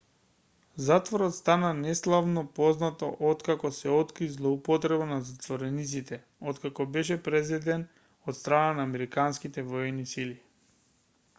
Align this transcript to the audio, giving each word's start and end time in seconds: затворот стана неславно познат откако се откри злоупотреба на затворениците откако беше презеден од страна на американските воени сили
затворот 0.83 1.33
стана 1.39 1.67
неславно 1.81 2.43
познат 2.59 3.03
откако 3.27 3.71
се 3.79 3.91
откри 3.97 4.29
злоупотреба 4.35 5.05
на 5.11 5.19
затворениците 5.27 6.19
откако 6.53 6.87
беше 6.95 7.17
презеден 7.29 7.83
од 8.33 8.39
страна 8.39 8.73
на 8.79 8.87
американските 8.91 9.67
воени 9.69 10.07
сили 10.15 10.35